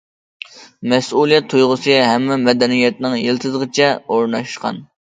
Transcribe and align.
مەسئۇلىيەت 0.93 1.51
تۇيغۇسى 1.53 1.99
ھەممە 2.13 2.39
مەدەنىيەتنىڭ 2.49 3.21
يىلتىزىغىچە 3.23 3.95
ئورناشقان. 4.09 4.87